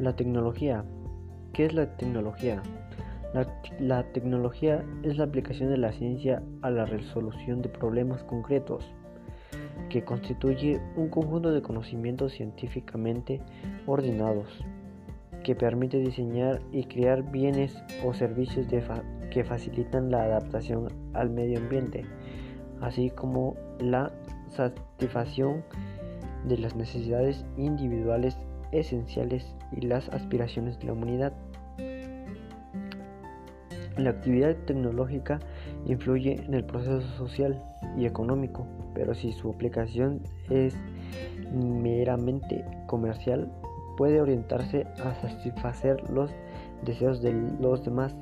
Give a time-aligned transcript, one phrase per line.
[0.00, 0.82] La tecnología.
[1.52, 2.62] ¿Qué es la tecnología?
[3.78, 8.82] La, tecnología es la aplicación de la ciencia a la resolución de problemas concretos,
[9.90, 13.42] que constituye un conjunto de conocimientos científicamente
[13.86, 14.64] ordenados,
[15.44, 18.68] que permite diseñar y crear bienes o servicios
[19.30, 22.06] que facilitan la adaptación al medio ambiente,
[22.80, 24.10] así como la
[24.48, 25.62] satisfacción
[26.48, 28.38] de las necesidades individuales
[28.72, 31.32] esenciales y las aspiraciones de la humanidad.
[33.96, 35.40] La actividad tecnológica
[35.86, 37.62] influye en el proceso social
[37.96, 40.74] y económico, pero si su aplicación es
[41.52, 43.52] meramente comercial,
[43.96, 46.30] puede orientarse a satisfacer los
[46.84, 48.14] deseos de los demás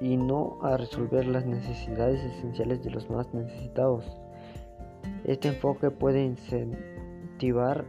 [0.00, 4.04] y no a resolver las necesidades esenciales de los más necesitados.
[5.24, 6.24] Este enfoque puede
[7.42, 7.84] incentivar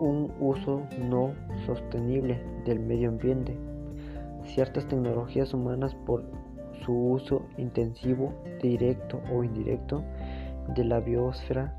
[0.00, 1.34] un uso no
[1.66, 3.54] sostenible del medio ambiente.
[4.44, 6.24] Ciertas tecnologías humanas por
[6.84, 10.02] su uso intensivo, directo o indirecto
[10.74, 11.74] de la biosfera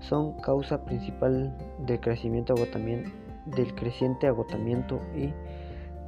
[0.00, 1.54] son causa principal
[1.86, 5.32] del crecimiento del creciente agotamiento y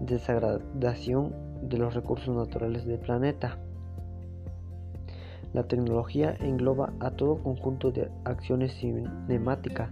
[0.01, 1.35] desagradación
[1.69, 3.59] de los recursos naturales del planeta.
[5.53, 9.91] La tecnología engloba a todo conjunto de acciones cinemáticas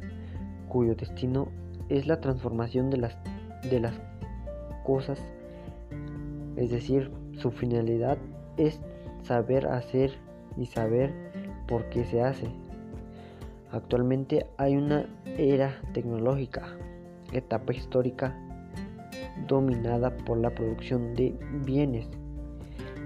[0.70, 1.48] cuyo destino
[1.90, 3.18] es la transformación de las,
[3.68, 3.92] de las
[4.84, 5.22] cosas,
[6.56, 8.16] es decir, su finalidad
[8.56, 8.80] es
[9.22, 10.12] saber hacer
[10.56, 11.12] y saber
[11.68, 12.48] por qué se hace.
[13.70, 16.62] Actualmente hay una era tecnológica,
[17.32, 18.36] etapa histórica
[19.46, 22.08] dominada por la producción de bienes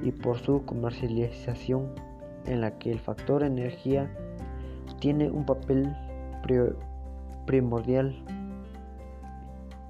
[0.03, 1.89] y por su comercialización
[2.47, 4.11] en la que el factor energía
[5.01, 5.95] tiene un papel
[7.47, 8.15] primordial.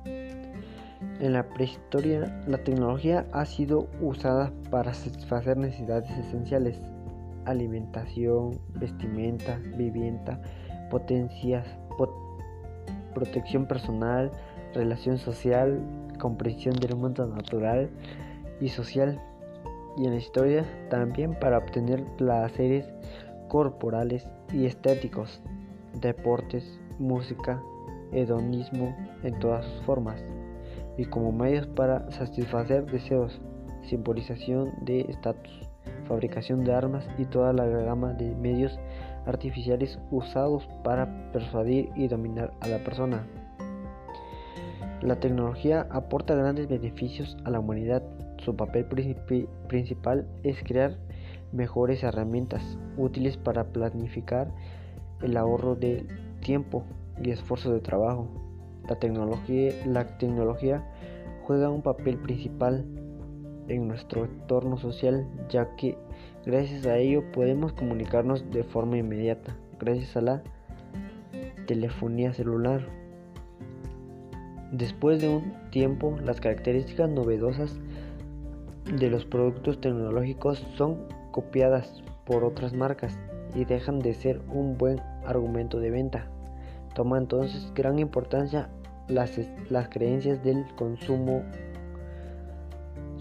[0.05, 6.79] En la prehistoria, la tecnología ha sido usada para satisfacer necesidades esenciales,
[7.45, 10.41] alimentación, vestimenta, vivienda,
[10.91, 11.67] potencias,
[13.15, 14.31] protección personal,
[14.75, 15.81] relación social,
[16.19, 17.89] comprensión del mundo natural
[18.61, 19.21] y social
[19.97, 22.87] y en la historia también para obtener placeres
[23.49, 25.41] corporales y estéticos,
[26.01, 27.63] deportes, música,
[28.13, 30.23] hedonismo en todas sus formas
[30.97, 33.41] y como medios para satisfacer deseos,
[33.83, 35.69] simbolización de estatus,
[36.07, 38.79] fabricación de armas y toda la gama de medios
[39.27, 43.27] artificiales usados para persuadir y dominar a la persona.
[45.01, 48.03] La tecnología aporta grandes beneficios a la humanidad.
[48.39, 48.87] Su papel
[49.69, 50.97] principal es crear
[51.53, 54.51] mejores herramientas útiles para planificar
[55.23, 56.07] el ahorro de
[56.45, 56.85] tiempo
[57.21, 58.29] y esfuerzo de trabajo.
[58.89, 60.89] La tecnología, la tecnología
[61.43, 62.85] juega un papel principal
[63.67, 65.99] en nuestro entorno social ya que
[66.47, 70.43] gracias a ello podemos comunicarnos de forma inmediata gracias a la
[71.67, 72.87] telefonía celular
[74.77, 77.79] Después de un tiempo, las características novedosas
[78.93, 83.17] de los productos tecnológicos son copiadas por otras marcas
[83.55, 86.27] y dejan de ser un buen argumento de venta.
[86.95, 88.69] Toma entonces gran importancia
[89.09, 89.39] las,
[89.71, 91.43] las creencias del consumo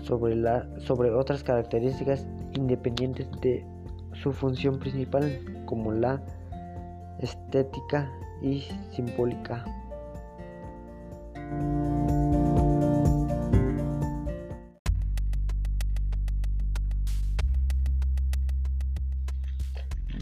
[0.04, 3.66] sobre, la, sobre otras características independientes de
[4.14, 6.22] su función principal como la
[7.20, 9.66] estética y simbólica.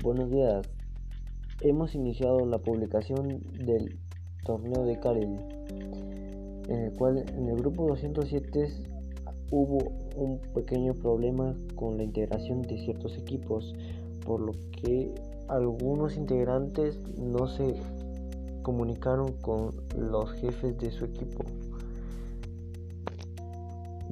[0.03, 0.80] Buenos días.
[1.63, 3.99] Hemos iniciado la publicación del
[4.43, 5.37] torneo de Karel,
[6.67, 8.67] en el cual en el grupo 207
[9.51, 9.77] hubo
[10.15, 13.75] un pequeño problema con la integración de ciertos equipos,
[14.25, 15.13] por lo que
[15.49, 17.75] algunos integrantes no se
[18.63, 21.43] comunicaron con los jefes de su equipo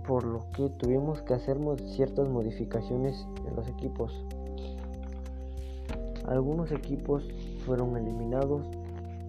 [0.09, 1.57] por lo que tuvimos que hacer
[1.95, 4.25] ciertas modificaciones en los equipos
[6.29, 7.27] algunos equipos
[7.65, 8.65] fueron eliminados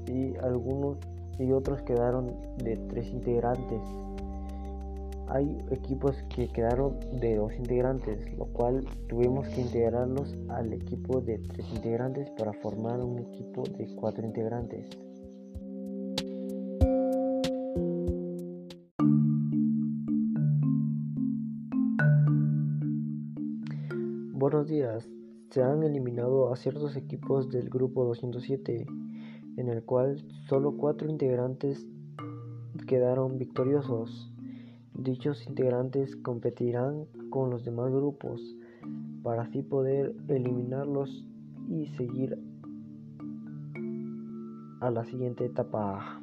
[0.06, 0.98] y algunos
[1.38, 3.80] y otros quedaron de tres integrantes
[5.30, 11.38] hay equipos que quedaron de dos integrantes, lo cual tuvimos que integrarlos al equipo de
[11.38, 14.88] tres integrantes para formar un equipo de cuatro integrantes.
[24.32, 25.19] Buenos días.
[25.50, 28.86] Se han eliminado a ciertos equipos del grupo 207,
[29.56, 31.84] en el cual solo cuatro integrantes
[32.86, 34.32] quedaron victoriosos.
[34.94, 38.40] Dichos integrantes competirán con los demás grupos
[39.24, 41.26] para así poder eliminarlos
[41.68, 42.38] y seguir
[44.80, 46.22] a la siguiente etapa.